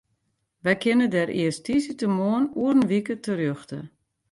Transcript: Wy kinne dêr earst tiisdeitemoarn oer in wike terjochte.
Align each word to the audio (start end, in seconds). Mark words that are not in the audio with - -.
Wy 0.63 0.73
kinne 0.81 1.07
dêr 1.13 1.29
earst 1.41 1.61
tiisdeitemoarn 1.65 2.45
oer 2.61 2.73
in 2.75 2.87
wike 2.89 3.15
terjochte. 3.25 3.79